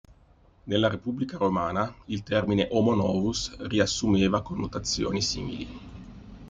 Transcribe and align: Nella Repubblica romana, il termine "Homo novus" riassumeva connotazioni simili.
Nella 0.63 0.87
Repubblica 0.87 1.37
romana, 1.37 1.93
il 2.05 2.23
termine 2.23 2.67
"Homo 2.71 2.95
novus" 2.95 3.55
riassumeva 3.67 4.41
connotazioni 4.41 5.21
simili. 5.21 5.67